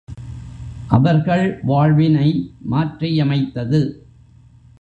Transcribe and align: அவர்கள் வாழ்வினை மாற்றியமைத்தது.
அவர்கள் 0.87 1.59
வாழ்வினை 1.63 2.29
மாற்றியமைத்தது. 2.71 3.81